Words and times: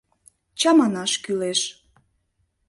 Чаманаш 0.59 1.11
кӱлеш. 1.23 1.61